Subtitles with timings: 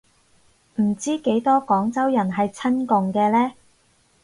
[0.77, 3.51] 唔知幾多廣州人係親共嘅呢